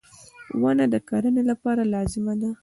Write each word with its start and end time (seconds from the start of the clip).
•ونه 0.61 0.85
د 0.93 0.95
کرنې 1.09 1.43
لپاره 1.51 1.81
لازمي 1.93 2.35
ده. 2.41 2.51